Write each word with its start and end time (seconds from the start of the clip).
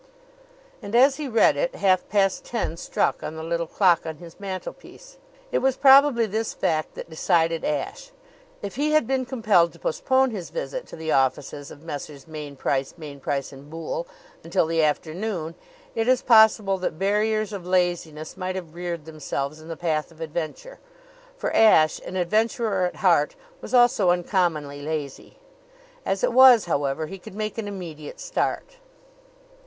And 0.81 0.95
as 0.95 1.17
he 1.17 1.27
read 1.27 1.55
it, 1.55 1.75
half 1.75 2.09
past 2.09 2.43
ten 2.43 2.75
struck 2.77 3.21
on 3.21 3.35
the 3.35 3.43
little 3.43 3.67
clock 3.67 4.03
on 4.07 4.17
his 4.17 4.39
mantelpiece. 4.39 5.19
It 5.51 5.59
was 5.59 5.77
probably 5.77 6.25
this 6.25 6.55
fact 6.55 6.95
that 6.95 7.07
decided 7.07 7.63
Ashe. 7.63 8.09
If 8.63 8.77
he 8.77 8.93
had 8.93 9.05
been 9.05 9.27
compelled 9.27 9.73
to 9.73 9.79
postpone 9.79 10.31
his 10.31 10.49
visit 10.49 10.87
to 10.87 10.95
the 10.95 11.11
offices 11.11 11.69
of 11.69 11.83
Messrs. 11.83 12.25
Mainprice, 12.27 12.95
Mainprice 12.97 13.51
& 13.63 13.69
Boole 13.69 14.07
until 14.43 14.65
the 14.65 14.81
afternoon, 14.83 15.53
it 15.93 16.07
is 16.07 16.23
possible 16.23 16.79
that 16.79 16.97
barriers 16.97 17.53
of 17.53 17.67
laziness 17.67 18.35
might 18.35 18.55
have 18.55 18.73
reared 18.73 19.05
themselves 19.05 19.61
in 19.61 19.67
the 19.67 19.77
path 19.77 20.09
of 20.11 20.19
adventure; 20.19 20.79
for 21.37 21.55
Ashe, 21.55 22.01
an 22.03 22.15
adventurer 22.15 22.87
at 22.87 22.95
heart, 23.05 23.35
was 23.61 23.75
also 23.75 24.09
uncommonly 24.09 24.81
lazy. 24.81 25.37
As 26.07 26.23
it 26.23 26.33
was, 26.33 26.65
however, 26.65 27.05
he 27.05 27.19
could 27.19 27.35
make 27.35 27.59
an 27.59 27.67
immediate 27.67 28.19
start. 28.19 28.77